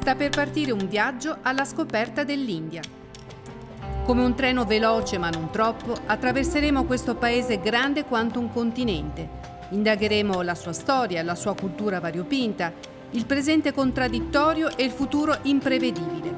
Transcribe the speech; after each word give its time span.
sta 0.00 0.14
per 0.14 0.30
partire 0.30 0.70
un 0.70 0.86
viaggio 0.88 1.38
alla 1.42 1.64
scoperta 1.64 2.22
dell'India. 2.22 2.80
Come 4.04 4.22
un 4.22 4.36
treno 4.36 4.64
veloce 4.64 5.18
ma 5.18 5.28
non 5.28 5.50
troppo, 5.50 5.92
attraverseremo 6.06 6.84
questo 6.84 7.16
paese 7.16 7.60
grande 7.60 8.04
quanto 8.04 8.38
un 8.38 8.52
continente. 8.52 9.28
Indagheremo 9.70 10.40
la 10.42 10.54
sua 10.54 10.72
storia, 10.72 11.24
la 11.24 11.34
sua 11.34 11.56
cultura 11.56 11.98
variopinta, 11.98 12.72
il 13.10 13.26
presente 13.26 13.72
contraddittorio 13.72 14.76
e 14.76 14.84
il 14.84 14.92
futuro 14.92 15.36
imprevedibile. 15.42 16.36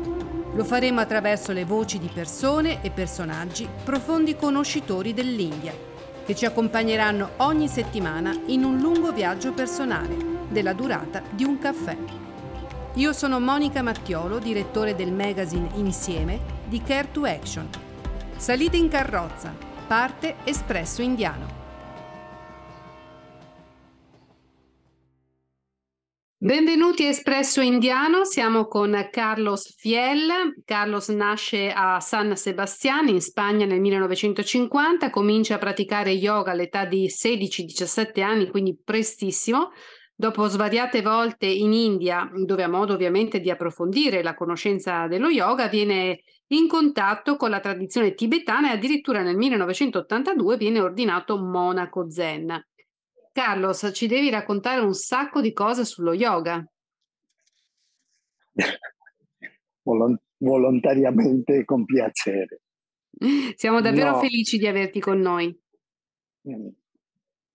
Lo 0.54 0.64
faremo 0.64 1.00
attraverso 1.00 1.52
le 1.52 1.66
voci 1.66 1.98
di 1.98 2.11
persone 2.12 2.82
e 2.82 2.90
personaggi 2.90 3.68
profondi 3.84 4.36
conoscitori 4.36 5.12
dell'India, 5.12 5.74
che 6.24 6.34
ci 6.34 6.46
accompagneranno 6.46 7.32
ogni 7.36 7.68
settimana 7.68 8.34
in 8.46 8.64
un 8.64 8.79
lungo 8.79 9.12
viaggio 9.12 9.53
personale, 9.53 10.17
della 10.49 10.72
durata 10.72 11.22
di 11.31 11.45
un 11.45 11.58
caffè. 11.58 12.29
Io 12.94 13.12
sono 13.12 13.39
Monica 13.39 13.82
Mattiolo, 13.82 14.40
direttore 14.40 14.96
del 14.96 15.12
magazine 15.12 15.71
Insieme 15.75 16.40
di 16.67 16.82
Care 16.82 17.08
to 17.13 17.25
Action. 17.25 17.68
Salite 18.36 18.76
in 18.76 18.89
carrozza, 18.89 19.57
parte 19.86 20.39
Espresso 20.43 21.00
Indiano. 21.00 21.58
Benvenuti 26.36 27.04
a 27.04 27.11
Espresso 27.11 27.61
Indiano, 27.61 28.25
siamo 28.25 28.66
con 28.66 29.08
Carlos 29.13 29.72
Fiel. 29.77 30.61
Carlos 30.64 31.08
nasce 31.11 31.71
a 31.71 32.00
San 32.00 32.34
Sebastián 32.34 33.06
in 33.06 33.20
Spagna 33.20 33.66
nel 33.66 33.78
1950, 33.78 35.11
comincia 35.11 35.55
a 35.55 35.58
praticare 35.58 36.11
yoga 36.11 36.50
all'età 36.50 36.86
di 36.86 37.06
16-17 37.06 38.20
anni, 38.20 38.50
quindi 38.50 38.77
prestissimo. 38.83 39.70
Dopo 40.20 40.48
svariate 40.48 41.00
volte 41.00 41.46
in 41.46 41.72
India, 41.72 42.30
dove 42.44 42.62
ha 42.62 42.68
modo 42.68 42.92
ovviamente 42.92 43.40
di 43.40 43.48
approfondire 43.48 44.22
la 44.22 44.34
conoscenza 44.34 45.06
dello 45.06 45.30
yoga, 45.30 45.66
viene 45.68 46.20
in 46.48 46.68
contatto 46.68 47.36
con 47.36 47.48
la 47.48 47.60
tradizione 47.60 48.12
tibetana 48.12 48.68
e 48.68 48.74
addirittura 48.74 49.22
nel 49.22 49.38
1982 49.38 50.58
viene 50.58 50.78
ordinato 50.78 51.38
monaco 51.38 52.10
zen. 52.10 52.66
Carlos, 53.32 53.92
ci 53.94 54.06
devi 54.06 54.28
raccontare 54.28 54.82
un 54.82 54.92
sacco 54.92 55.40
di 55.40 55.54
cose 55.54 55.86
sullo 55.86 56.12
yoga. 56.12 56.62
volontariamente 60.36 61.64
con 61.64 61.86
piacere. 61.86 62.60
Siamo 63.56 63.80
davvero 63.80 64.10
no. 64.10 64.20
felici 64.20 64.58
di 64.58 64.66
averti 64.66 65.00
con 65.00 65.18
noi. 65.18 65.58
Mm. 66.46 66.68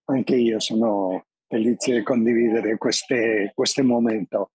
Anche 0.06 0.36
io 0.36 0.60
sono 0.60 1.28
felice 1.56 1.94
di 1.94 2.04
condividere 2.04 2.78
queste, 2.78 3.52
questo 3.56 3.84
momento. 3.84 4.52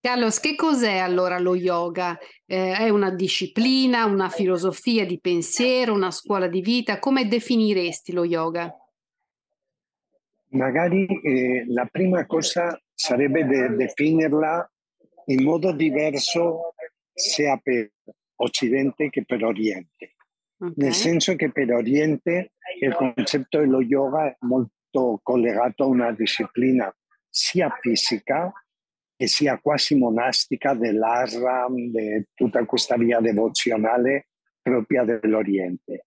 Carlos, 0.00 0.40
che 0.40 0.56
cos'è 0.56 0.96
allora 0.96 1.38
lo 1.38 1.54
yoga? 1.54 2.18
Eh, 2.46 2.72
è 2.72 2.88
una 2.88 3.10
disciplina, 3.10 4.06
una 4.06 4.30
filosofia 4.30 5.04
di 5.04 5.20
pensiero, 5.20 5.92
una 5.92 6.10
scuola 6.10 6.48
di 6.48 6.62
vita? 6.62 6.98
Come 6.98 7.28
definiresti 7.28 8.12
lo 8.12 8.24
yoga? 8.24 8.74
Magari 10.52 11.06
eh, 11.22 11.64
la 11.68 11.86
prima 11.86 12.26
cosa 12.26 12.80
sarebbe 12.92 13.44
de- 13.44 13.76
definirla 13.76 14.68
in 15.26 15.44
modo 15.44 15.72
diverso 15.72 16.74
sia 17.12 17.56
per 17.62 17.92
Occidente 18.36 19.10
che 19.10 19.24
per 19.24 19.44
Oriente. 19.44 20.16
Okay. 20.58 20.72
Nel 20.76 20.94
senso 20.94 21.36
che 21.36 21.52
per 21.52 21.72
Oriente 21.72 22.52
il 22.80 22.94
concetto 22.94 23.58
dello 23.58 23.82
yoga 23.82 24.26
è 24.26 24.36
molto 24.40 24.72
molto 24.90 25.20
collegato 25.22 25.84
a 25.84 25.86
una 25.86 26.12
disciplina 26.12 26.92
sia 27.28 27.70
fisica 27.80 28.52
che 29.16 29.26
sia 29.26 29.58
quasi 29.58 29.96
monastica 29.96 30.74
dell'asram, 30.74 31.74
di 31.74 32.24
tutta 32.34 32.64
questa 32.64 32.96
via 32.96 33.20
devozionale 33.20 34.28
propria 34.60 35.04
dell'Oriente. 35.04 36.06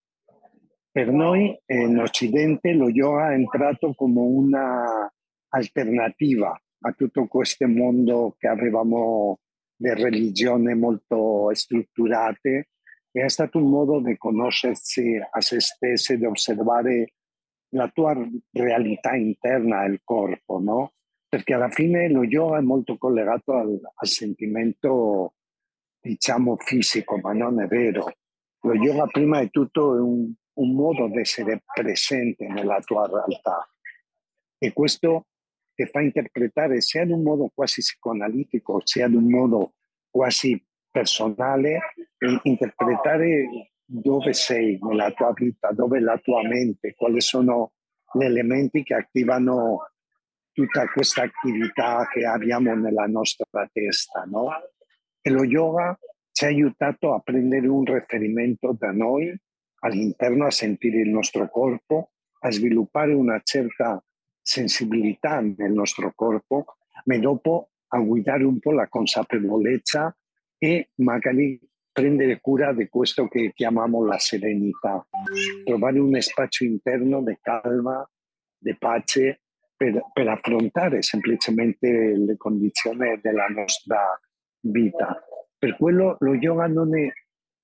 Per 0.91 1.11
noi 1.11 1.57
in 1.67 1.97
Occidente 1.99 2.73
lo 2.73 2.89
yoga 2.89 3.31
è 3.31 3.35
entrato 3.35 3.93
come 3.93 4.19
una 4.19 5.11
alternativa 5.49 6.59
a 6.85 6.91
tutto 6.91 7.27
questo 7.27 7.67
mondo 7.67 8.35
che 8.37 8.47
avevamo 8.47 9.39
di 9.75 9.89
religioni 9.89 10.75
molto 10.75 11.49
strutturate 11.53 12.69
e 13.11 13.23
è 13.23 13.29
stato 13.29 13.59
un 13.59 13.69
modo 13.69 14.01
di 14.01 14.17
conoscersi 14.17 15.19
a 15.29 15.41
se 15.41 15.59
stessi, 15.59 16.17
di 16.17 16.25
osservare 16.25 17.13
la 17.73 17.89
tua 17.89 18.15
realtà 18.51 19.15
interna 19.15 19.79
al 19.79 20.01
corpo, 20.03 20.59
no? 20.59 20.93
Perché 21.27 21.53
alla 21.53 21.69
fine 21.69 22.09
lo 22.09 22.23
yoga 22.23 22.57
è 22.57 22.61
molto 22.61 22.97
collegato 22.97 23.53
al, 23.53 23.79
al 23.93 24.07
sentimento, 24.07 25.35
diciamo, 25.99 26.55
fisico, 26.57 27.17
ma 27.17 27.33
non 27.33 27.61
è 27.61 27.67
vero. 27.67 28.11
Lo 28.61 28.73
yoga 28.75 29.07
prima 29.07 29.39
di 29.41 29.49
tutto 29.49 29.97
è 29.97 29.99
un, 29.99 30.31
un 30.53 30.75
modo 30.75 31.07
di 31.07 31.17
essere 31.17 31.63
presente 31.73 32.47
nella 32.47 32.79
tua 32.81 33.07
realtà 33.07 33.67
e 34.63 34.71
questo 34.71 35.27
ti 35.75 35.85
fa 35.85 35.99
interpretare 35.99 36.79
sia 36.79 37.01
in 37.01 37.11
un 37.11 37.21
modo 37.21 37.51
quasi 37.53 37.81
psicoanalitico, 37.81 38.81
sia 38.85 39.07
in 39.07 39.15
un 39.15 39.29
modo 39.29 39.73
quasi 40.09 40.63
personale, 40.89 41.79
interpretare 42.43 43.72
dove 43.85 44.33
sei 44.33 44.79
nella 44.81 45.11
tua 45.11 45.31
vita, 45.33 45.71
dove 45.71 45.97
è 45.97 46.01
la 46.01 46.17
tua 46.17 46.41
mente, 46.47 46.93
quali 46.95 47.21
sono 47.21 47.73
gli 48.13 48.23
elementi 48.23 48.83
che 48.83 48.95
attivano 48.95 49.89
tutta 50.51 50.87
questa 50.87 51.23
attività 51.23 52.07
che 52.11 52.25
abbiamo 52.25 52.73
nella 52.75 53.07
nostra 53.07 53.45
testa. 53.71 54.23
No? 54.25 54.49
E 55.21 55.29
lo 55.29 55.43
yoga 55.43 55.97
ci 56.31 56.45
ha 56.45 56.47
aiutato 56.47 57.13
a 57.13 57.19
prendere 57.19 57.67
un 57.67 57.83
riferimento 57.83 58.75
da 58.77 58.91
noi 58.91 59.35
all'interno, 59.79 60.45
a 60.45 60.51
sentire 60.51 61.01
il 61.01 61.09
nostro 61.09 61.49
corpo, 61.49 62.11
a 62.39 62.51
sviluppare 62.51 63.13
una 63.13 63.39
certa 63.43 64.03
sensibilità 64.41 65.39
nel 65.39 65.71
nostro 65.71 66.11
corpo, 66.15 66.65
ma 67.05 67.17
dopo 67.17 67.69
a 67.87 67.99
guidare 67.99 68.43
un 68.43 68.59
po' 68.59 68.71
la 68.71 68.87
consapevolezza 68.87 70.15
e 70.57 70.89
magari 70.95 71.59
prendere 71.93 72.41
cura 72.41 72.73
di 72.73 72.89
questo 72.89 73.27
che 73.27 73.53
chiamiamo 73.53 74.03
la 74.03 74.17
serenità, 74.17 75.05
trovare 75.63 75.99
un 75.99 76.19
spazio 76.19 76.65
interno 76.65 77.21
di 77.21 77.37
calma, 77.39 78.05
di 78.57 78.75
pace 78.77 79.41
per, 79.75 80.01
per 80.11 80.27
affrontare 80.27 81.03
semplicemente 81.03 81.87
le 82.17 82.35
condizioni 82.35 83.19
della 83.21 83.45
nostra 83.45 84.19
vita. 84.61 85.23
Per 85.57 85.77
quello 85.77 86.17
lo 86.19 86.33
yoga 86.33 86.65
non 86.65 86.97
è 86.97 87.09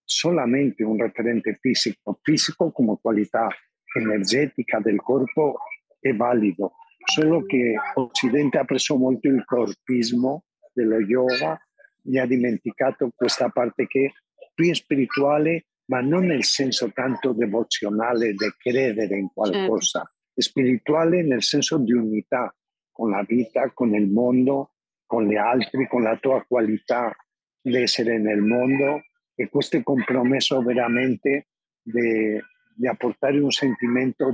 solamente 0.04 0.84
un 0.84 0.98
referente 0.98 1.58
fisico, 1.60 2.20
fisico 2.22 2.72
come 2.72 2.98
qualità 3.02 3.50
energetica 3.98 4.80
del 4.80 5.02
corpo 5.02 5.58
è 6.00 6.14
valido, 6.14 6.74
solo 7.04 7.44
che 7.46 7.74
Occidente 7.96 8.60
ha 8.60 8.64
preso 8.64 8.96
molto 8.96 9.28
il 9.28 9.44
corpismo 9.44 10.44
dello 10.72 11.00
yoga 11.00 11.60
gli 12.02 12.18
ha 12.18 12.26
dimenticato 12.26 13.12
questa 13.16 13.50
parte 13.50 13.88
che 13.88 14.06
è 14.06 14.12
più 14.54 14.74
spirituale, 14.74 15.66
ma 15.86 16.02
non 16.02 16.26
nel 16.26 16.44
senso 16.44 16.92
tanto 16.92 17.34
devozionale 17.34 18.34
di 18.34 18.54
credere 18.58 19.18
in 19.18 19.30
qualcosa, 19.34 20.00
certo. 20.00 20.42
spirituale 20.42 21.24
nel 21.24 21.44
senso 21.44 21.78
di 21.78 21.94
unità 21.94 22.54
con 22.92 23.10
la 23.12 23.24
vita, 23.24 23.72
con 23.74 23.94
il 23.96 24.08
mondo, 24.08 24.74
con 25.06 25.26
gli 25.26 25.36
altri, 25.36 25.88
con 25.88 26.04
la 26.04 26.18
tua 26.18 26.44
qualità 26.46 27.16
di 27.62 27.76
essere 27.76 28.20
nel 28.20 28.42
mondo 28.42 29.04
e 29.34 29.50
questo 29.50 29.82
compromesso 29.82 30.62
veramente 30.62 31.48
di, 31.82 32.38
di 32.76 32.88
apportare 32.88 33.40
un 33.40 33.52
sentimento 33.52 34.32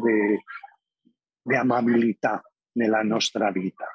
di 1.44 1.56
amabilità 1.56 2.42
nella 2.74 3.04
nostra 3.04 3.52
vita. 3.52 3.88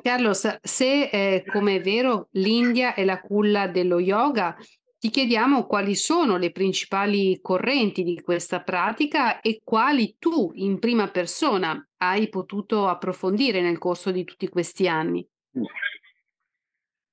Carlos, 0.00 0.58
se 0.62 1.08
eh, 1.10 1.44
come 1.44 1.76
è 1.76 1.80
vero 1.80 2.28
l'India 2.32 2.94
è 2.94 3.04
la 3.04 3.20
culla 3.20 3.68
dello 3.68 3.98
yoga, 3.98 4.56
ti 4.98 5.10
chiediamo 5.10 5.66
quali 5.66 5.96
sono 5.96 6.36
le 6.36 6.52
principali 6.52 7.40
correnti 7.40 8.04
di 8.04 8.20
questa 8.20 8.62
pratica 8.62 9.40
e 9.40 9.60
quali 9.64 10.14
tu 10.18 10.52
in 10.54 10.78
prima 10.78 11.08
persona 11.08 11.84
hai 11.96 12.28
potuto 12.28 12.86
approfondire 12.86 13.60
nel 13.60 13.78
corso 13.78 14.12
di 14.12 14.22
tutti 14.22 14.48
questi 14.48 14.86
anni. 14.86 15.28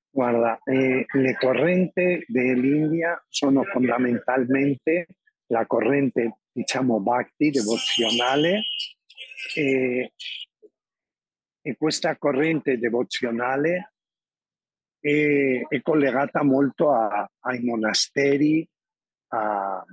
Guarda, 0.08 0.60
eh, 0.64 1.04
le 1.06 1.36
correnti 1.36 2.24
dell'India 2.28 3.20
sono 3.28 3.64
fondamentalmente 3.64 5.06
la 5.46 5.66
corrente, 5.66 6.38
diciamo, 6.52 7.00
bhakti, 7.00 7.50
devozionale, 7.50 8.62
eh, 9.56 10.12
e 11.62 11.76
questa 11.76 12.16
corrente 12.16 12.78
devozionale 12.78 13.92
è, 14.98 15.66
è 15.68 15.82
collegata 15.82 16.42
molto 16.42 16.92
a, 16.92 17.28
ai 17.40 17.60
monasteri, 17.62 18.66
a, 19.28 19.84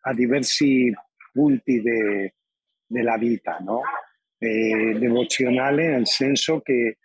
a 0.00 0.14
diversi 0.14 0.92
punti 1.32 1.80
de, 1.80 2.34
della 2.86 3.16
vita, 3.16 3.58
no? 3.58 3.80
È 4.36 4.98
devozionale 4.98 5.90
nel 5.90 6.06
senso 6.06 6.60
che 6.60 6.98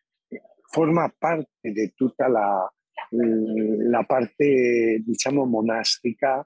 forma 0.69 1.13
parte 1.17 1.71
di 1.71 1.93
tutta 1.93 2.27
la, 2.27 2.73
la 3.09 4.03
parte, 4.03 5.01
diciamo, 5.05 5.45
monastica 5.45 6.43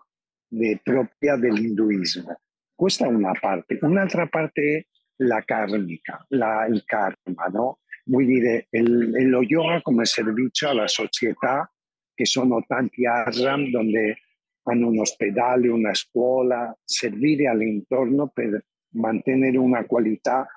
de, 0.48 0.80
propria 0.84 1.38
dell'induismo. 1.38 2.42
Questa 2.76 3.06
è 3.06 3.10
una 3.10 3.32
parte. 3.40 3.78
Un'altra 3.82 4.28
parte 4.28 4.62
è 4.62 4.86
la 5.22 5.42
karmica, 5.44 6.26
la, 6.30 6.66
il 6.66 6.84
karma, 6.86 7.46
no? 7.52 7.80
Vuol 8.06 8.26
dire 8.26 8.68
il, 8.72 9.30
lo 9.30 9.42
yoga 9.42 9.82
come 9.82 10.06
servizio 10.06 10.70
alla 10.70 10.88
società, 10.88 11.72
che 12.14 12.26
sono 12.26 12.64
tanti 12.68 13.06
ashram 13.06 13.70
dove 13.70 14.18
hanno 14.64 14.88
un 14.88 15.00
ospedale, 15.00 15.70
una 15.70 15.94
scuola, 15.94 16.76
servire 16.84 17.48
all'intorno 17.48 18.28
per 18.28 18.66
mantenere 18.94 19.58
una 19.58 19.86
qualità 19.86 20.48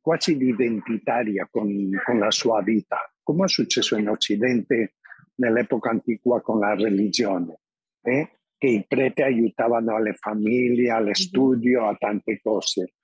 quasi 0.00 0.36
identitaria 0.36 1.48
con, 1.50 1.90
con 2.04 2.18
la 2.18 2.30
sua 2.30 2.60
vita, 2.62 2.98
come 3.22 3.46
è 3.46 3.48
successo 3.48 3.96
in 3.96 4.08
Occidente 4.08 4.96
nell'epoca 5.36 5.90
antica 5.90 6.40
con 6.40 6.58
la 6.58 6.74
religione, 6.74 7.60
eh? 8.02 8.30
che 8.58 8.66
i 8.66 8.84
preti 8.86 9.22
aiutavano 9.22 9.98
le 10.00 10.12
famiglie, 10.12 10.90
allo 10.90 11.14
studio, 11.14 11.86
a 11.86 11.96
tante 11.96 12.40
cose. 12.42 12.94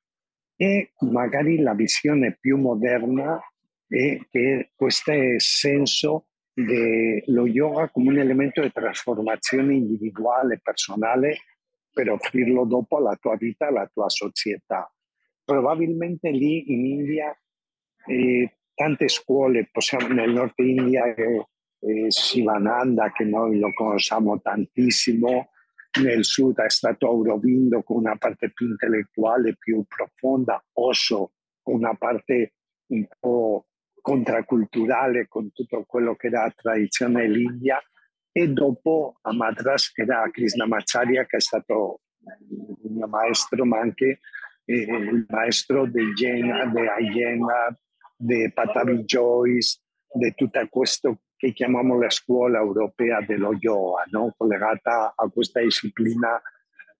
E 0.63 0.93
magari 0.99 1.57
la 1.57 1.73
visione 1.73 2.37
più 2.39 2.59
moderna 2.59 3.41
è 3.87 4.21
che 4.29 4.73
questo 4.75 5.11
senso 5.39 6.27
dello 6.53 7.47
yoga 7.47 7.89
come 7.89 8.11
un 8.11 8.19
elemento 8.19 8.61
di 8.61 8.71
trasformazione 8.71 9.73
individuale, 9.73 10.61
personale, 10.63 11.39
per 11.91 12.11
offrirlo 12.11 12.67
dopo 12.67 12.99
alla 12.99 13.17
tua 13.17 13.37
vita, 13.37 13.69
alla 13.69 13.89
tua 13.91 14.11
società. 14.11 14.93
Probabilmente 15.43 16.29
lì 16.31 16.71
in 16.71 16.85
India 16.85 17.35
eh, 18.07 18.59
tante 18.75 19.09
scuole, 19.09 19.67
possiamo, 19.73 20.09
nel 20.09 20.31
nord 20.31 20.53
India 20.57 21.07
eh, 21.15 21.47
eh, 21.81 22.11
Sivananda 22.11 23.11
che 23.13 23.25
noi 23.25 23.59
lo 23.59 23.73
conosciamo 23.73 24.39
tantissimo, 24.43 25.50
nel 26.03 26.25
sud 26.25 26.59
è 26.61 26.71
stato 26.71 27.07
Aurobindo 27.07 27.83
con 27.83 27.97
una 27.97 28.17
parte 28.17 28.51
più 28.53 28.69
intellettuale, 28.69 29.57
più 29.57 29.85
profonda, 29.87 30.63
Osho 30.75 31.33
con 31.63 31.75
una 31.75 31.95
parte 31.95 32.55
un 32.87 33.07
po' 33.19 33.67
contraculturale 34.01 35.29
con 35.29 35.53
tutto 35.53 35.85
quello 35.85 36.15
che 36.15 36.29
era 36.29 36.51
tradizione 36.55 37.23
dell'India 37.23 37.81
e 38.33 38.49
dopo 38.49 39.19
a 39.23 39.33
Madras 39.33 39.93
era 39.95 40.29
Krishnamacharya 40.31 41.27
che 41.27 41.37
è 41.37 41.41
stato 41.41 42.01
il 42.83 42.91
mio 42.93 43.07
maestro 43.09 43.65
ma 43.65 43.81
anche 43.81 44.21
el 44.65 45.27
maestro 45.29 45.87
de 45.87 46.13
Jena, 46.15 46.67
de 46.67 46.89
Ayena, 46.89 47.77
de 48.17 48.53
Patavi 48.53 49.05
Joyce, 49.05 49.81
di 50.13 50.33
tutto 50.35 50.67
questo 50.69 51.19
che 51.41 51.55
chiamiamo 51.55 51.99
la 51.99 52.11
scuola 52.11 52.59
europea 52.59 53.23
dello 53.23 53.55
yoga, 53.55 54.05
no? 54.11 54.35
collegata 54.37 55.15
a 55.17 55.27
questa 55.31 55.63
disciplina 55.63 56.39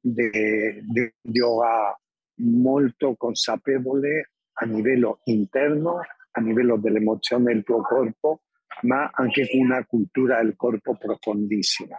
di 0.01 0.81
yoga 1.21 1.95
molto 2.37 3.17
consapevole 3.17 4.31
a 4.55 4.65
livello 4.65 5.21
interno, 5.25 6.01
a 6.31 6.41
livello 6.41 6.79
dell'emozione 6.79 7.53
del 7.53 7.65
tuo 7.65 7.83
corpo, 7.83 8.45
ma 8.85 9.11
anche 9.13 9.47
con 9.47 9.61
una 9.61 9.85
cultura 9.85 10.43
del 10.43 10.57
corpo 10.57 10.97
profondissima. 10.97 11.99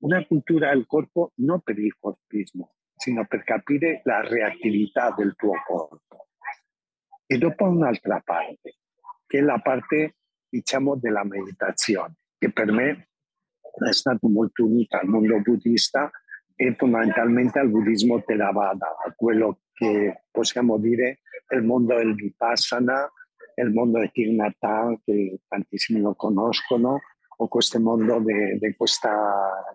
Una 0.00 0.22
cultura 0.26 0.68
del 0.68 0.84
corpo 0.86 1.32
non 1.36 1.62
per 1.62 1.78
il 1.78 1.96
corpismo, 1.98 2.74
sino 2.96 3.26
per 3.26 3.44
capire 3.44 4.02
la 4.04 4.20
reattività 4.20 5.14
del 5.16 5.34
tuo 5.36 5.54
corpo. 5.66 6.28
E 7.24 7.38
dopo 7.38 7.64
un'altra 7.64 8.20
parte, 8.22 8.76
che 9.26 9.38
è 9.38 9.40
la 9.40 9.58
parte, 9.58 10.16
diciamo, 10.48 10.96
della 10.96 11.24
meditazione, 11.24 12.14
che 12.38 12.50
per 12.50 12.72
me 12.72 13.08
è 13.86 13.92
stata 13.92 14.26
molto 14.28 14.64
unita 14.64 15.00
al 15.00 15.08
mondo 15.08 15.40
buddista 15.40 16.10
e 16.54 16.74
fondamentalmente 16.76 17.58
al 17.58 17.70
buddismo 17.70 18.22
Theravada, 18.22 18.96
a 19.04 19.12
quello 19.14 19.60
che 19.72 20.24
possiamo 20.30 20.78
dire 20.78 21.20
il 21.50 21.62
mondo 21.62 21.94
del 21.94 22.14
Vipassana, 22.14 23.10
il 23.54 23.70
mondo 23.72 23.98
del 23.98 24.10
Tirnatha, 24.10 24.98
che 25.04 25.40
tantissimi 25.46 26.00
lo 26.00 26.14
conoscono, 26.14 27.00
o 27.40 27.48
questo 27.48 27.78
mondo 27.78 28.20
di 28.20 28.74
questo 28.76 29.08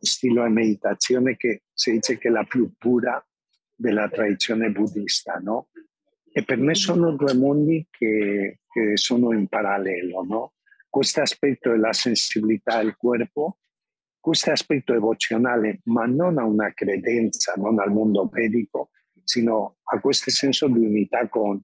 stile 0.01 0.45
di 0.47 0.53
meditazione 0.53 1.37
che 1.37 1.63
si 1.73 1.91
dice 1.91 2.17
che 2.17 2.27
è 2.27 2.31
la 2.31 2.43
più 2.43 2.73
pura 2.77 3.25
della 3.73 4.09
tradizione 4.09 4.69
buddista, 4.69 5.39
no? 5.41 5.69
E 6.31 6.43
per 6.43 6.57
me 6.57 6.75
sono 6.75 7.11
due 7.11 7.33
mondi 7.33 7.87
che, 7.89 8.59
che 8.69 8.97
sono 8.97 9.31
in 9.33 9.47
parallelo, 9.47 10.23
no? 10.23 10.53
Questo 10.93 11.21
aspetto 11.21 11.71
della 11.71 11.91
sensibilità 11.91 12.77
del 12.77 12.95
corpo, 12.95 13.57
questo 14.19 14.51
aspetto 14.51 14.93
devozionale, 14.93 15.79
ma 15.85 16.05
non 16.05 16.37
a 16.37 16.45
una 16.45 16.71
credenza, 16.71 17.53
non 17.57 17.79
al 17.79 17.91
mondo 17.91 18.29
medico, 18.31 18.91
sino 19.23 19.77
a 19.85 19.99
questo 19.99 20.29
senso 20.29 20.67
di 20.67 20.85
unità 20.85 21.27
con, 21.29 21.59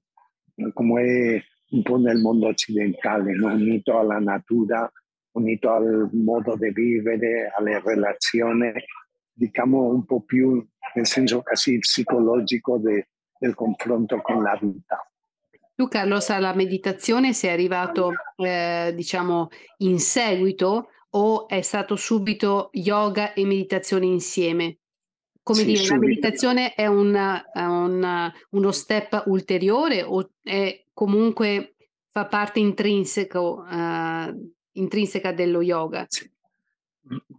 come 0.72 1.02
è 1.36 1.42
un 1.70 1.82
po' 1.82 1.98
nel 1.98 2.20
mondo 2.20 2.48
occidentale, 2.48 3.32
no? 3.36 3.52
unito 3.52 4.00
alla 4.00 4.18
natura, 4.18 4.90
unito 5.36 5.70
al 5.70 6.10
modo 6.12 6.56
di 6.56 6.72
vivere, 6.72 7.52
alle 7.56 7.80
relazioni, 7.80 8.72
diciamo 9.32 9.90
un 9.90 10.04
po' 10.06 10.22
più 10.22 10.60
nel 10.96 11.06
senso 11.06 11.42
quasi 11.42 11.78
psicologico 11.78 12.78
de, 12.78 13.10
del 13.38 13.54
confronto 13.54 14.20
con 14.22 14.42
la 14.42 14.58
vita. 14.60 15.08
Tu 15.80 15.88
Carlos 15.88 16.28
alla 16.28 16.54
meditazione 16.54 17.32
sei 17.32 17.52
arrivato 17.52 18.12
eh, 18.36 18.92
diciamo 18.94 19.48
in 19.78 19.98
seguito 19.98 20.90
o 21.12 21.48
è 21.48 21.62
stato 21.62 21.96
subito 21.96 22.68
yoga 22.74 23.32
e 23.32 23.46
meditazione 23.46 24.04
insieme? 24.04 24.76
Come 25.42 25.60
sì, 25.60 25.64
dire, 25.64 25.78
subito. 25.78 25.94
la 25.94 26.06
meditazione 26.06 26.74
è, 26.74 26.84
una, 26.84 27.42
una, 27.54 28.30
uno 28.50 28.72
step 28.72 29.22
ulteriore 29.24 30.02
o 30.02 30.32
è 30.42 30.84
comunque 30.92 31.76
fa 32.10 32.26
parte 32.26 32.58
intrinseco 32.58 33.64
uh, 33.66 34.52
intrinseca 34.72 35.32
dello 35.32 35.62
yoga? 35.62 36.04
Sì. 36.08 36.30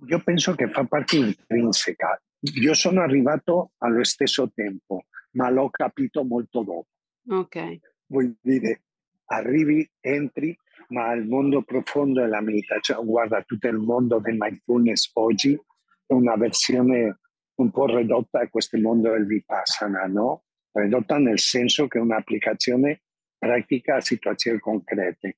Io 0.08 0.20
penso 0.24 0.56
che 0.56 0.68
fa 0.68 0.84
parte 0.86 1.18
intrinseca. 1.18 2.20
Io 2.56 2.74
sono 2.74 3.02
arrivato 3.02 3.74
allo 3.78 4.04
stesso 4.04 4.50
tempo, 4.52 5.06
ma 5.34 5.48
l'ho 5.52 5.70
capito 5.70 6.24
molto 6.24 6.64
dopo. 6.64 6.88
Ok. 7.30 7.91
Vuol 8.12 8.36
dire, 8.42 8.82
arrivi, 9.26 9.90
entri, 10.02 10.58
ma 10.90 11.14
il 11.14 11.26
mondo 11.26 11.62
profondo 11.62 12.20
della 12.22 12.42
meditazione, 12.42 13.00
cioè, 13.00 13.06
guarda, 13.06 13.42
tutto 13.44 13.68
il 13.68 13.78
mondo 13.78 14.20
del 14.20 14.36
mindfulness 14.38 15.12
oggi 15.14 15.54
è 15.54 16.14
una 16.14 16.36
versione 16.36 17.20
un 17.56 17.72
po' 17.72 17.86
ridotta 17.86 18.42
a 18.42 18.50
questo 18.50 18.78
mondo 18.78 19.12
del 19.12 19.26
vipassana, 19.26 20.06
no? 20.08 20.44
Ridotta 20.72 21.18
nel 21.18 21.40
senso 21.40 21.88
che 21.88 22.00
è 22.00 22.02
un'applicazione 22.02 23.04
pratica 23.38 23.96
a 23.96 24.02
situazioni 24.02 24.60
concrete 24.60 25.38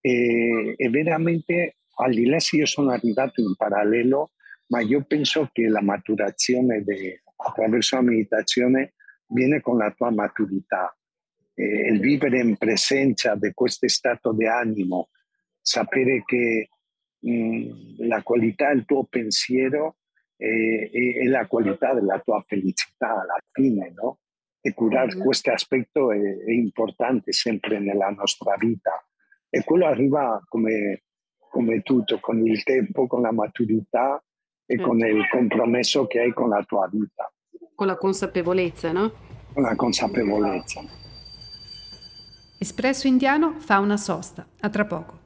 e, 0.00 0.74
e 0.76 0.88
veramente 0.88 1.76
al 1.96 2.12
di 2.12 2.26
là 2.26 2.38
se 2.38 2.56
io 2.56 2.66
sono 2.66 2.90
arrivato 2.90 3.40
in 3.40 3.54
parallelo, 3.56 4.32
ma 4.68 4.80
io 4.80 5.04
penso 5.04 5.48
che 5.52 5.68
la 5.68 5.82
maturazione 5.82 6.82
de, 6.82 7.22
attraverso 7.36 7.96
la 7.96 8.02
meditazione 8.02 8.94
viene 9.26 9.60
con 9.60 9.78
la 9.78 9.90
tua 9.92 10.10
maturità. 10.10 10.94
Eh, 11.54 11.92
il 11.92 12.00
vivere 12.00 12.40
in 12.40 12.56
presenza 12.56 13.34
di 13.34 13.52
questo 13.52 13.88
stato 13.88 14.32
di 14.32 14.46
animo, 14.46 15.08
sapere 15.60 16.22
che 16.24 16.68
mh, 17.18 18.06
la 18.06 18.22
qualità 18.22 18.72
del 18.72 18.84
tuo 18.84 19.04
pensiero 19.04 19.96
è, 20.36 20.44
è, 20.46 21.14
è, 21.20 21.24
la 21.24 21.46
qualità 21.46 21.94
della 21.94 22.18
tua 22.20 22.42
felicità 22.46 23.20
alla 23.20 23.38
fine, 23.50 23.92
no? 23.94 24.18
E 24.60 24.74
curare 24.74 25.14
mm-hmm. 25.14 25.24
questo 25.24 25.52
aspetto 25.52 26.12
è, 26.12 26.18
è 26.18 26.52
importante 26.52 27.32
sempre 27.32 27.78
nella 27.80 28.08
nostra 28.10 28.54
vita 28.56 29.04
e 29.48 29.64
quello 29.64 29.86
arriva 29.86 30.40
come, 30.48 31.02
come 31.50 31.82
tutto, 31.82 32.18
con 32.20 32.46
il 32.46 32.62
tempo, 32.62 33.06
con 33.06 33.22
la 33.22 33.32
maturità 33.32 34.22
e 34.64 34.80
con 34.80 34.98
certo. 34.98 35.16
il 35.16 35.28
compromesso 35.28 36.06
che 36.06 36.20
hai 36.20 36.32
con 36.32 36.48
la 36.48 36.62
tua 36.62 36.88
vita. 36.90 37.30
Con 37.74 37.86
la 37.86 37.96
consapevolezza, 37.96 38.92
no? 38.92 39.12
Con 39.52 39.62
la 39.64 39.74
consapevolezza. 39.74 41.01
Espresso 42.62 43.08
Indiano 43.08 43.56
fa 43.58 43.80
una 43.80 43.96
sosta. 43.96 44.46
A 44.60 44.68
tra 44.68 44.84
poco. 44.84 45.18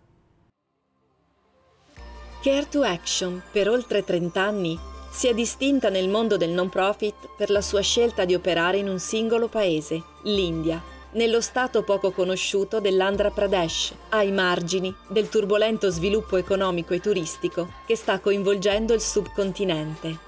Care 2.40 2.66
to 2.71 2.81
Action, 2.81 3.43
per 3.52 3.69
oltre 3.69 4.02
30 4.02 4.40
anni, 4.40 4.78
si 5.11 5.28
è 5.28 5.35
distinta 5.35 5.90
nel 5.90 6.09
mondo 6.09 6.38
del 6.38 6.49
non 6.49 6.71
profit 6.71 7.14
per 7.37 7.50
la 7.50 7.61
sua 7.61 7.83
scelta 7.83 8.25
di 8.25 8.35
operare 8.35 8.78
in 8.78 8.88
un 8.88 8.99
singolo 8.99 9.49
paese, 9.49 10.02
l'India 10.23 10.83
nello 11.11 11.43
stato 11.43 11.83
poco 11.83 12.11
conosciuto 12.11 12.81
dell'Andhra 12.81 13.31
Pradesh, 13.31 13.93
ai 14.11 14.33
margini 14.33 14.95
del 15.07 15.28
turbolento 15.28 15.90
sviluppo 15.90 16.38
economico 16.38 16.95
e 16.95 17.00
turistico 17.00 17.69
che 17.87 17.97
sta 17.97 18.19
coinvolgendo 18.19 18.95
il 18.95 19.00
subcontinente. 19.02 20.19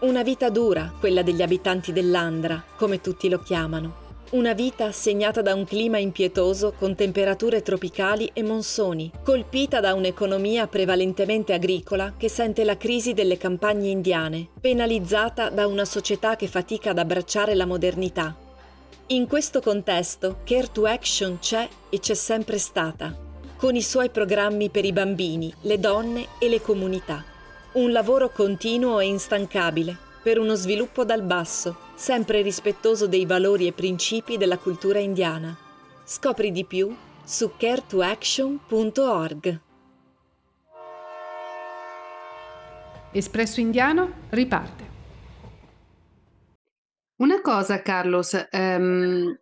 Una 0.00 0.22
vita 0.22 0.48
dura, 0.48 0.92
quella 0.98 1.22
degli 1.22 1.42
abitanti 1.42 1.92
dell'Andhra, 1.92 2.62
come 2.76 3.00
tutti 3.00 3.28
lo 3.28 3.40
chiamano. 3.40 4.01
Una 4.32 4.54
vita 4.54 4.92
segnata 4.92 5.42
da 5.42 5.52
un 5.52 5.66
clima 5.66 5.98
impietoso 5.98 6.72
con 6.72 6.94
temperature 6.94 7.60
tropicali 7.60 8.30
e 8.32 8.42
monsoni, 8.42 9.10
colpita 9.22 9.78
da 9.78 9.92
un'economia 9.92 10.68
prevalentemente 10.68 11.52
agricola 11.52 12.14
che 12.16 12.30
sente 12.30 12.64
la 12.64 12.78
crisi 12.78 13.12
delle 13.12 13.36
campagne 13.36 13.90
indiane, 13.90 14.48
penalizzata 14.58 15.50
da 15.50 15.66
una 15.66 15.84
società 15.84 16.36
che 16.36 16.46
fatica 16.46 16.92
ad 16.92 16.98
abbracciare 16.98 17.54
la 17.54 17.66
modernità. 17.66 18.34
In 19.08 19.26
questo 19.26 19.60
contesto, 19.60 20.38
Care 20.44 20.72
to 20.72 20.86
Action 20.86 21.38
c'è 21.38 21.68
e 21.90 21.98
c'è 21.98 22.14
sempre 22.14 22.56
stata, 22.56 23.14
con 23.58 23.76
i 23.76 23.82
suoi 23.82 24.08
programmi 24.08 24.70
per 24.70 24.86
i 24.86 24.94
bambini, 24.94 25.52
le 25.60 25.78
donne 25.78 26.28
e 26.38 26.48
le 26.48 26.62
comunità. 26.62 27.22
Un 27.72 27.92
lavoro 27.92 28.30
continuo 28.30 28.98
e 28.98 29.04
instancabile 29.04 30.10
per 30.22 30.38
uno 30.38 30.54
sviluppo 30.54 31.04
dal 31.04 31.22
basso, 31.22 31.76
sempre 31.94 32.42
rispettoso 32.42 33.06
dei 33.06 33.26
valori 33.26 33.66
e 33.66 33.72
principi 33.72 34.36
della 34.36 34.58
cultura 34.58 35.00
indiana. 35.00 35.56
Scopri 36.04 36.52
di 36.52 36.64
più 36.64 36.94
su 37.24 37.52
caretoaction.org. 37.56 39.60
Espresso 43.12 43.60
Indiano 43.60 44.12
riparte. 44.30 44.90
Una 47.16 47.40
cosa, 47.40 47.82
Carlos, 47.82 48.48
um, 48.50 49.38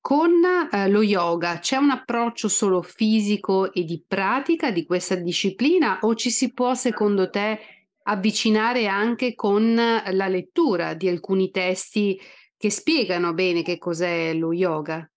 con 0.00 0.32
uh, 0.32 0.90
lo 0.90 1.02
yoga 1.02 1.60
c'è 1.60 1.76
un 1.76 1.90
approccio 1.90 2.48
solo 2.48 2.82
fisico 2.82 3.72
e 3.72 3.84
di 3.84 4.02
pratica 4.06 4.70
di 4.70 4.84
questa 4.84 5.14
disciplina 5.14 5.98
o 6.00 6.14
ci 6.14 6.30
si 6.30 6.52
può, 6.52 6.74
secondo 6.74 7.30
te, 7.30 7.58
avvicinare 8.04 8.86
anche 8.86 9.34
con 9.34 9.74
la 9.74 10.28
lettura 10.28 10.94
di 10.94 11.08
alcuni 11.08 11.50
testi 11.50 12.18
che 12.56 12.70
spiegano 12.70 13.34
bene 13.34 13.62
che 13.62 13.78
cos'è 13.78 14.32
lo 14.34 14.52
yoga. 14.52 15.08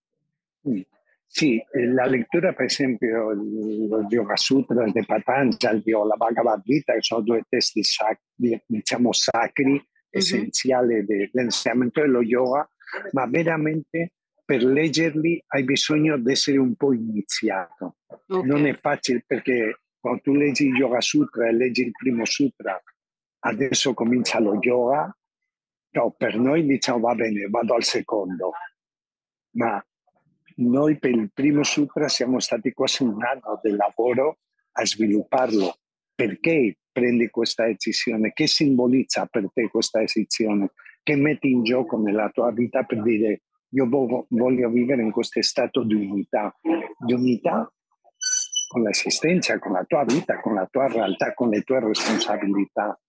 Mm. 0.68 0.82
Sì, 1.30 1.58
eh, 1.58 1.88
la 1.88 2.06
lettura 2.06 2.54
per 2.54 2.66
esempio 2.66 3.34
lo 3.34 4.06
Yoga 4.10 4.38
Sutra 4.38 4.86
di 4.86 5.06
Patanjali 5.06 5.92
o 5.92 6.06
la 6.06 6.16
Bhagavad 6.16 6.62
Gita, 6.64 6.94
che 6.94 7.02
sono 7.02 7.22
due 7.22 7.44
testi 7.48 7.84
sacri, 7.84 8.60
diciamo 8.66 9.12
sacri, 9.12 9.74
uh-huh. 9.74 9.84
essenziali 10.10 11.06
dell'insegnamento 11.06 12.02
dello 12.02 12.22
yoga, 12.22 12.68
ma 13.12 13.28
veramente 13.28 14.14
per 14.44 14.64
leggerli 14.64 15.44
hai 15.48 15.64
bisogno 15.66 16.18
di 16.18 16.32
essere 16.32 16.58
un 16.58 16.76
po' 16.76 16.94
iniziato. 16.94 17.98
Okay. 18.26 18.48
Non 18.48 18.66
è 18.66 18.74
facile 18.74 19.24
perché 19.28 19.82
quando 20.08 20.22
tu 20.22 20.34
leggi 20.34 20.68
il 20.68 20.76
Yoga 20.76 21.02
Sutra 21.02 21.48
e 21.48 21.54
leggi 21.54 21.82
il 21.82 21.92
primo 21.92 22.24
sutra, 22.26 22.82
adesso 23.40 23.94
comincia 23.94 24.40
lo 24.40 24.58
yoga, 24.62 25.16
no, 25.92 26.12
per 26.12 26.38
noi 26.38 26.66
diciamo 26.66 27.00
va 27.00 27.14
bene, 27.14 27.48
vado 27.48 27.74
al 27.74 27.84
secondo, 27.84 28.52
ma 29.56 29.84
noi 30.58 30.98
per 30.98 31.12
il 31.12 31.30
primo 31.34 31.64
sutra 31.64 32.08
siamo 32.08 32.40
stati 32.40 32.72
quasi 32.72 33.04
un 33.04 33.22
anno 33.24 33.60
di 33.62 33.72
lavoro 33.72 34.40
a 34.74 34.86
svilupparlo. 34.86 35.78
Perché 36.16 36.78
prendi 36.92 37.30
questa 37.30 37.66
decisione? 37.66 38.32
Che 38.34 38.48
simbolizza 38.48 39.28
per 39.28 39.52
te 39.54 39.70
questa 39.70 40.00
decisione? 40.00 40.72
Che 41.04 41.16
metti 41.16 41.52
in 41.52 41.64
gioco 41.64 41.98
nella 42.00 42.30
tua 42.30 42.52
vita 42.52 42.84
per 42.84 43.04
dire 43.04 43.42
io 43.72 43.88
voglio 43.90 44.70
vivere 44.70 45.02
in 45.02 45.12
questo 45.12 45.42
stato 45.42 45.84
di 45.84 45.94
unità, 45.94 46.58
di 46.98 47.14
unità 47.14 47.72
con 48.68 48.84
l'esistenza, 48.84 49.58
con 49.60 49.72
la 49.72 49.84
tua 49.86 50.04
vita, 50.04 50.40
con 50.40 50.54
la 50.54 50.68
tua 50.70 50.88
realtà, 50.88 51.34
con 51.34 51.50
le 51.50 51.62
tue 51.62 51.80
responsabilità. 51.80 53.00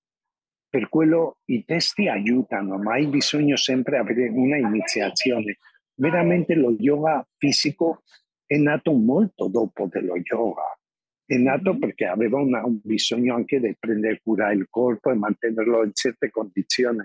Per 0.71 0.89
quello 0.89 1.39
i 1.47 1.65
testi 1.65 2.09
aiutano, 2.09 2.79
ma 2.79 2.93
hai 2.93 3.07
bisogno 3.07 3.57
sempre 3.57 4.03
di 4.03 4.11
avere 4.11 4.29
una 4.29 4.57
iniziazione. 4.57 5.59
Veramente 5.95 6.55
lo 6.55 6.77
yoga 6.79 7.27
fisico 7.37 8.03
è 8.47 8.57
nato 8.57 8.93
molto 8.93 9.49
dopo 9.49 9.89
dello 9.91 10.17
yoga. 10.23 10.79
È 11.25 11.37
nato 11.37 11.77
perché 11.77 12.07
aveva 12.07 12.39
una, 12.39 12.65
un 12.65 12.81
bisogno 12.83 13.35
anche 13.35 13.61
di 13.61 13.75
prendere 13.79 14.21
cura 14.23 14.49
del 14.49 14.69
corpo 14.71 15.11
e 15.11 15.15
mantenerlo 15.15 15.85
in 15.85 15.91
certe 15.93 16.31
condizioni. 16.31 17.05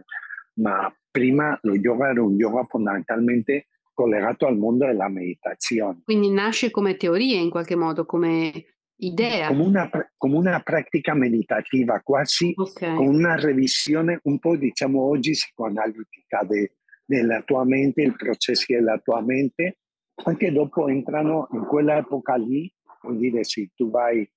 Ma 0.56 0.94
prima 1.10 1.58
lo 1.64 1.76
yoga 1.76 2.10
era 2.10 2.22
un 2.22 2.36
yoga 2.36 2.64
fondamentalmente 2.64 3.68
collegato 3.94 4.46
al 4.48 4.58
mondo 4.58 4.86
della 4.86 5.08
meditazione. 5.08 6.02
Quindi 6.04 6.32
nasce 6.32 6.72
come 6.72 6.98
teoria 6.98 7.40
in 7.40 7.50
qualche 7.50 7.76
modo, 7.76 8.06
come 8.06 8.66
idea. 8.98 9.48
Come 9.48 9.64
una, 9.64 9.90
come 10.18 10.38
una 10.38 10.60
pratica 10.62 11.14
meditativa, 11.14 12.00
quasi 12.02 12.54
okay. 12.56 12.96
con 12.96 13.08
una 13.08 13.36
revisione 13.36 14.20
un 14.24 14.40
po' 14.40 14.56
diciamo 14.56 15.02
oggi 15.02 15.32
psicoanalitica 15.32 16.44
de, 16.48 16.74
della 17.06 17.42
tua 17.44 17.64
mente, 17.66 18.02
i 18.02 18.16
processi 18.16 18.74
della 18.74 19.00
tua 19.00 19.22
mente. 19.22 19.78
Anche 20.26 20.52
dopo 20.52 20.88
entrano 20.88 21.48
in 21.54 21.66
quell'epoca 21.66 22.36
lì, 22.36 22.72
vuol 23.02 23.18
dire 23.18 23.44
se 23.44 23.70
tu 23.76 23.90
vai 23.90 24.28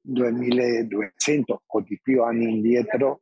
2200 0.00 1.62
o 1.66 1.80
di 1.80 1.98
più 2.00 2.22
anni 2.22 2.50
indietro, 2.50 3.20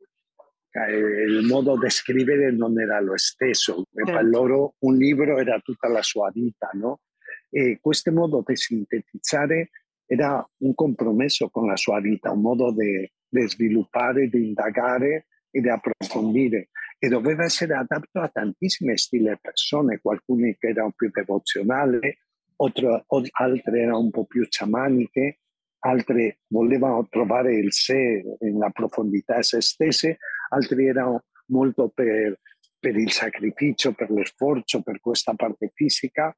il 0.81 1.45
modo 1.45 1.77
di 1.77 1.89
scrivere 1.89 2.51
non 2.51 2.79
era 2.79 2.99
lo 2.99 3.17
stesso, 3.17 3.85
certo. 3.93 4.11
per 4.11 4.25
loro 4.25 4.75
un 4.79 4.95
libro 4.95 5.37
era 5.37 5.59
tutta 5.59 5.87
la 5.87 6.01
sua 6.01 6.31
vita, 6.33 6.69
no? 6.73 7.01
E 7.49 7.77
questo 7.79 8.11
modo 8.11 8.43
di 8.45 8.55
sintetizzare 8.55 9.69
era 10.05 10.43
un 10.57 10.73
compromesso 10.73 11.49
con 11.49 11.67
la 11.67 11.75
sua 11.75 11.99
vita, 11.99 12.31
un 12.31 12.41
modo 12.41 12.71
di, 12.71 13.09
di 13.27 13.47
sviluppare, 13.47 14.27
di 14.27 14.47
indagare 14.47 15.27
e 15.51 15.61
di 15.61 15.69
approfondire. 15.69 16.69
E 16.97 17.07
doveva 17.07 17.43
essere 17.43 17.75
adatto 17.75 18.19
a 18.19 18.29
tantissime 18.29 18.97
stili 18.97 19.37
persone, 19.39 19.99
alcuni 20.03 20.55
che 20.57 20.69
erano 20.69 20.93
più 20.95 21.09
devozionali, 21.11 22.17
altre 22.55 23.79
erano 23.79 23.99
un 23.99 24.09
po' 24.09 24.25
più 24.25 24.45
sciamaniche, 24.49 25.39
altre 25.79 26.39
volevano 26.47 27.07
trovare 27.09 27.55
il 27.55 27.73
sé 27.73 28.23
nella 28.39 28.69
profondità 28.69 29.37
di 29.37 29.43
se 29.43 29.61
stesse, 29.61 30.17
altri 30.53 30.87
erano 30.87 31.25
molto 31.47 31.89
per, 31.89 32.39
per 32.79 32.95
il 32.95 33.11
sacrificio, 33.11 33.93
per 33.93 34.09
lo 34.11 34.23
sforzo, 34.23 34.81
per 34.81 34.99
questa 34.99 35.33
parte 35.33 35.71
fisica 35.73 36.35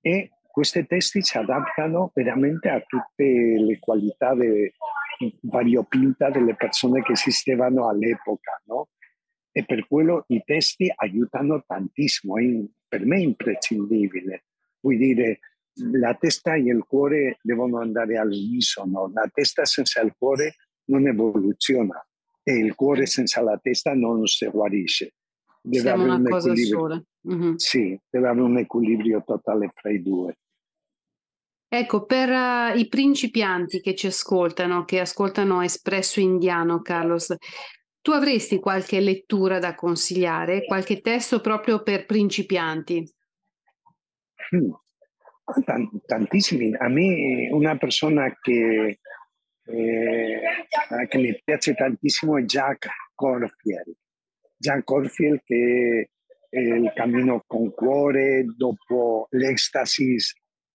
e 0.00 0.30
questi 0.50 0.86
testi 0.86 1.22
si 1.22 1.38
adattano 1.38 2.10
veramente 2.14 2.68
a 2.68 2.80
tutte 2.80 3.24
le 3.24 3.78
qualità 3.78 4.34
de, 4.34 4.74
variopinta 5.42 6.30
delle 6.30 6.54
persone 6.56 7.02
che 7.02 7.12
esistevano 7.12 7.88
all'epoca, 7.88 8.60
no? 8.66 8.88
E 9.52 9.64
per 9.64 9.86
quello 9.86 10.24
i 10.28 10.42
testi 10.44 10.90
aiutano 10.94 11.64
tantissimo, 11.66 12.38
è, 12.38 12.44
per 12.86 13.04
me 13.04 13.20
imprescindibile. 13.20 14.44
Vuol 14.80 14.96
dire, 14.96 15.40
la 15.92 16.14
testa 16.14 16.54
e 16.54 16.60
il 16.60 16.84
cuore 16.86 17.38
devono 17.42 17.78
andare 17.78 18.18
all'unisono, 18.18 19.10
la 19.12 19.28
testa 19.32 19.64
senza 19.64 20.00
il 20.00 20.14
cuore 20.16 20.56
non 20.86 21.06
evoluziona 21.06 22.04
e 22.48 22.56
il 22.56 22.74
cuore 22.74 23.04
senza 23.04 23.42
la 23.42 23.58
testa 23.60 23.92
non 23.92 24.26
si 24.26 24.46
guarisce. 24.46 25.12
Deve 25.60 25.82
Siamo 25.82 26.02
avere 26.04 26.16
una 26.16 26.24
un 26.24 26.30
cosa 26.30 26.50
equilibrio. 26.50 26.78
sola. 26.78 27.02
Mm-hmm. 27.28 27.54
Sì, 27.56 28.00
deve 28.08 28.28
avere 28.28 28.46
un 28.46 28.56
equilibrio 28.56 29.22
totale 29.22 29.70
fra 29.74 29.90
i 29.90 30.00
due. 30.00 30.38
Ecco, 31.68 32.06
per 32.06 32.30
uh, 32.30 32.78
i 32.78 32.88
principianti 32.88 33.82
che 33.82 33.94
ci 33.94 34.06
ascoltano, 34.06 34.86
che 34.86 35.00
ascoltano 35.00 35.60
Espresso 35.60 36.20
Indiano, 36.20 36.80
Carlos, 36.80 37.34
tu 38.00 38.12
avresti 38.12 38.58
qualche 38.58 39.00
lettura 39.00 39.58
da 39.58 39.74
consigliare, 39.74 40.64
qualche 40.64 41.02
testo 41.02 41.42
proprio 41.42 41.82
per 41.82 42.06
principianti? 42.06 43.06
Mm. 44.56 44.70
Tantissimi. 46.06 46.74
A 46.74 46.88
me 46.88 47.50
una 47.50 47.76
persona 47.76 48.34
che 48.40 49.00
eh, 49.68 50.27
che 51.08 51.18
mi 51.18 51.40
piace 51.44 51.74
tantissimo 51.74 52.38
è 52.38 52.42
Jack 52.42 52.88
Corfield. 53.14 53.94
Jack 54.56 54.84
Corfield 54.84 55.42
che 55.44 56.10
è 56.48 56.58
il 56.58 56.92
cammino 56.94 57.44
con 57.46 57.72
cuore 57.72 58.44
dopo 58.56 59.28
l'estasis, 59.30 60.34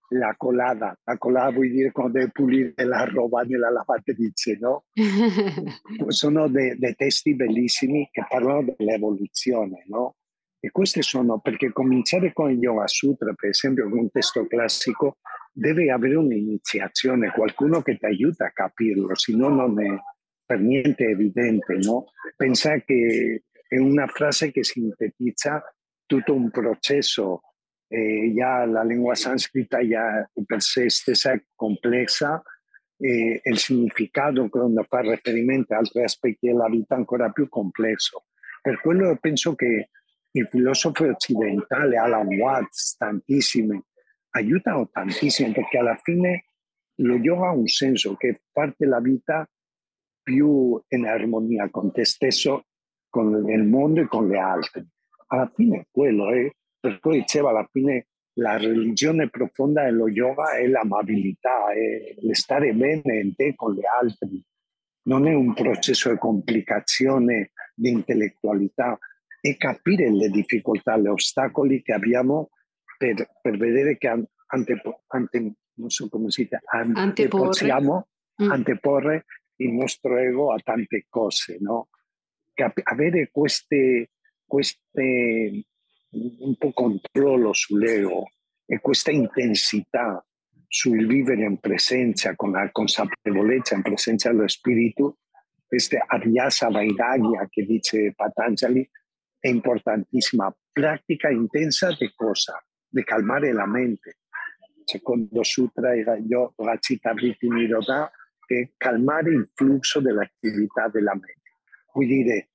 la 0.10 0.36
colada. 0.38 0.98
La 1.04 1.18
colada 1.18 1.52
vuol 1.52 1.70
dire 1.70 1.92
quando 1.92 2.20
devi 2.20 2.32
pulire 2.32 2.74
la 2.86 3.06
roba 3.06 3.42
nella 3.42 3.72
lavatrice, 3.72 4.58
no? 4.60 4.86
sono 6.08 6.48
dei, 6.48 6.78
dei 6.78 6.96
testi 6.96 7.36
bellissimi 7.36 8.08
che 8.12 8.24
parlano 8.28 8.74
dell'evoluzione, 8.78 9.84
no? 9.88 10.16
E 10.60 10.72
questi 10.72 11.02
sono 11.02 11.40
perché 11.40 11.74
cominciare 11.74 12.32
con 12.32 12.50
il 12.50 12.58
Yoga 12.58 12.88
Sutra, 12.88 13.34
per 13.34 13.50
esempio, 13.50 13.90
con 13.90 14.00
un 14.00 14.10
testo 14.10 14.48
classico, 14.48 15.18
deve 15.54 15.92
avere 15.92 16.16
un'iniziazione, 16.16 17.32
qualcuno 17.32 17.82
che 17.82 17.98
ti 17.98 18.06
aiuta 18.06 18.48
a 18.48 18.52
capirlo, 18.52 19.14
se 19.16 19.36
no 19.36 19.50
non 19.50 19.80
è 19.82 19.96
per 20.46 20.60
niente 20.60 21.06
evidente. 21.06 21.76
No? 21.76 22.06
Pensa 22.36 22.80
che 22.80 23.44
è 23.68 23.78
una 23.78 24.08
frase 24.08 24.52
che 24.52 24.64
sintetizza 24.64 25.64
tutto 26.06 26.34
un 26.34 26.50
processo. 26.50 27.42
Eh, 27.88 28.34
già 28.36 28.66
la 28.66 28.84
lingua 28.84 29.14
sanscrita 29.14 29.88
già 29.88 30.28
per 30.46 30.62
sé 30.62 30.90
stessa 30.90 31.32
è 31.32 31.44
complessa 31.54 32.42
e 32.98 33.40
il 33.44 33.58
significato 33.58 34.50
quando 34.50 34.84
fa 34.84 35.02
riferimento 35.02 35.74
a 35.74 35.78
altri 35.78 36.04
aspetti 36.04 36.48
della 36.48 36.70
vita 36.70 36.96
ancora 36.96 37.30
più 37.30 37.48
complesso. 37.50 38.26
Per 38.62 38.82
quello 38.82 39.16
penso 39.20 39.54
che 39.56 39.90
i 40.32 40.48
filosofi 40.50 41.04
occidentali, 41.04 41.96
Alan 41.96 42.28
Watts, 42.28 42.96
tantissimi, 42.98 43.80
aiutano 44.36 44.90
tantissimo 44.90 45.52
perché 45.52 45.78
alla 45.78 46.00
fine 46.02 46.46
lo 46.98 47.16
yoga 47.16 47.48
ha 47.48 47.52
un 47.52 47.68
senso 47.68 48.16
che 48.16 48.42
parte 48.52 48.86
la 48.86 49.00
vita 49.00 49.48
più 50.22 50.82
in 50.88 51.06
armonia 51.06 51.70
con 51.70 51.92
te 51.92 52.06
stesso, 52.06 52.66
con 53.10 53.50
il 53.50 53.64
mondo 53.64 54.02
e 54.02 54.08
con 54.08 54.28
le 54.28 54.40
altre. 54.40 54.88
Alla 55.28 55.52
fine 55.54 55.80
è 55.80 55.88
quello, 55.92 56.32
eh? 56.32 56.56
per 56.80 57.00
cui 57.00 57.20
diceva 57.20 57.50
alla 57.50 57.68
fine 57.72 58.08
la 58.38 58.58
religione 58.58 59.30
profonda 59.30 59.84
dello 59.84 60.08
yoga 60.08 60.58
è 60.58 60.68
l'amabilità, 60.68 61.72
è 61.72 62.34
stare 62.34 62.74
bene 62.74 63.20
in 63.20 63.36
te 63.36 63.54
con 63.56 63.74
gli 63.74 63.86
altri. 63.86 64.42
Non 65.04 65.28
è 65.28 65.34
un 65.34 65.54
processo 65.54 66.10
di 66.10 66.18
complicazione, 66.18 67.52
di 67.76 67.90
intellettualità, 67.90 68.98
è 69.42 69.58
capire 69.58 70.10
le 70.10 70.30
difficoltà, 70.30 70.98
gli 70.98 71.08
ostacoli 71.08 71.82
che 71.82 71.94
abbiamo 71.94 72.50
per, 73.04 73.30
per 73.42 73.58
vedere 73.58 73.98
che 73.98 74.08
ante, 74.08 74.82
ante, 75.08 75.54
non 75.74 75.90
so 75.90 76.08
come 76.08 76.32
si 76.32 76.44
dice, 76.44 76.62
ante, 76.64 77.28
possiamo 77.28 78.08
mm. 78.42 78.50
anteporre 78.50 79.26
il 79.58 79.74
nostro 79.74 80.18
ego 80.18 80.54
a 80.54 80.60
tante 80.64 81.06
cose, 81.10 81.58
no? 81.60 81.90
Cap- 82.54 82.80
avere 82.84 83.30
queste, 83.32 84.12
queste 84.46 85.66
un 86.12 86.56
po' 86.58 86.72
controllo 86.72 87.52
sull'ego 87.52 88.30
e 88.66 88.80
questa 88.80 89.12
intensità 89.12 90.24
sul 90.68 91.06
vivere 91.06 91.44
in 91.44 91.58
presenza, 91.58 92.36
con 92.36 92.52
la 92.52 92.70
consapevolezza 92.72 93.76
in 93.76 93.82
presenza 93.82 94.30
dello 94.30 94.48
spirito, 94.48 95.18
questa 95.66 96.04
Aryasa 96.08 96.70
Vairagya 96.70 97.48
che 97.50 97.66
dice 97.66 98.14
Patanjali 98.16 98.88
è 99.40 99.50
importantissima. 99.50 100.56
Pratica 100.72 101.30
intensa 101.30 101.92
di 101.92 102.12
cosa? 102.16 102.64
Di 102.94 103.04
calmare 103.04 103.52
la 103.54 103.66
mente. 103.66 104.20
Secondo 104.84 105.44
Sutra 105.44 105.94
Rachita 106.56 107.14
Vritti 107.14 107.50
Nirodha, 107.50 108.12
che 108.46 108.74
calmare 108.78 109.32
il 109.32 109.50
flusso 109.56 110.00
dell'attività 110.00 110.90
della 110.90 111.14
mente. 111.14 111.56
Vuol 111.92 112.06
dire, 112.06 112.50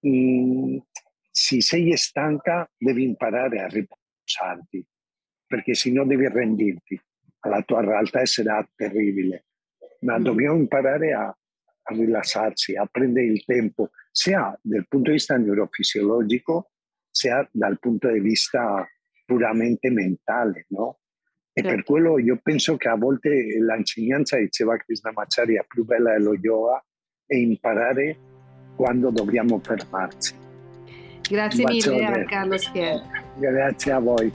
mh, 0.00 0.08
mm, 0.08 0.78
se 1.30 1.60
sei 1.60 1.96
stanca 1.96 2.68
devi 2.76 3.04
imparare 3.04 3.60
a 3.60 3.68
riposarti, 3.68 4.84
perché 5.46 5.74
se 5.74 5.92
no 5.92 6.04
devi 6.06 6.26
rendirti 6.26 7.00
alla 7.40 7.62
tua 7.62 7.82
realtà 7.82 8.26
sarà 8.26 8.68
terribile. 8.74 9.44
Ma 10.00 10.18
mm. 10.18 10.22
dobbiamo 10.24 10.56
imparare 10.56 11.12
a, 11.12 11.26
a 11.26 11.94
rilassarci, 11.94 12.74
a 12.74 12.86
prendere 12.86 13.26
il 13.26 13.44
tempo, 13.44 13.90
sia 14.10 14.58
dal 14.60 14.88
punto 14.88 15.10
di 15.10 15.16
vista 15.16 15.36
neurofisiologico, 15.36 16.72
sia 17.08 17.48
dal 17.52 17.78
punto 17.78 18.10
di 18.10 18.18
vista 18.18 18.84
puramente 19.24 19.90
mentale, 19.90 20.66
no? 20.68 20.98
E 21.52 21.60
certo. 21.60 21.76
per 21.76 21.84
quello 21.84 22.18
io 22.18 22.40
penso 22.42 22.76
che 22.76 22.88
a 22.88 22.96
volte 22.96 23.28
l'insegnanza, 23.28 24.38
diceva 24.38 24.76
Krishnamacharya, 24.76 25.64
più 25.68 25.84
bella 25.84 26.12
dello 26.12 26.34
yoga 26.34 26.82
è 27.26 27.36
imparare 27.36 28.16
quando 28.74 29.10
dobbiamo 29.10 29.58
fermarci. 29.58 30.34
Grazie 31.28 31.64
mille 31.64 32.04
a 32.04 32.24
Carlo 32.24 32.56
Schier. 32.56 33.00
Grazie 33.36 33.92
a 33.92 33.98
voi. 33.98 34.32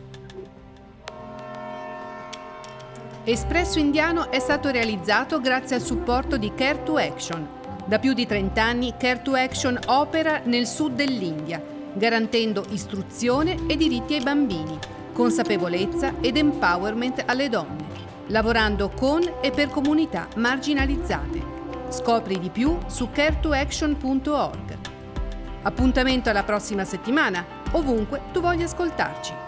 Espresso 3.24 3.78
Indiano 3.78 4.32
è 4.32 4.40
stato 4.40 4.70
realizzato 4.70 5.42
grazie 5.42 5.76
al 5.76 5.82
supporto 5.82 6.38
di 6.38 6.54
Care 6.56 6.84
to 6.84 6.96
Action. 6.96 7.46
Da 7.86 8.00
più 8.00 8.14
di 8.14 8.26
30 8.26 8.64
anni 8.64 8.94
Care 8.98 9.22
to 9.22 9.34
Action 9.34 9.78
opera 9.88 10.40
nel 10.46 10.66
sud 10.66 10.96
dell'India, 10.96 11.62
garantendo 11.98 12.64
istruzione 12.70 13.58
e 13.68 13.76
diritti 13.76 14.14
ai 14.14 14.24
bambini 14.24 14.80
consapevolezza 15.18 16.14
ed 16.22 16.38
empowerment 16.38 17.24
alle 17.26 17.50
donne, 17.50 17.86
lavorando 18.28 18.90
con 18.90 19.24
e 19.42 19.50
per 19.50 19.70
comunità 19.70 20.28
marginalizzate. 20.36 21.56
Scopri 21.90 22.38
di 22.38 22.52
più 22.52 22.78
su 22.86 23.10
care2action.org. 23.12 24.78
Appuntamento 25.64 26.30
alla 26.30 26.44
prossima 26.44 26.84
settimana, 26.84 27.44
ovunque 27.72 28.22
tu 28.32 28.42
voglia 28.42 28.66
ascoltarci. 28.66 29.47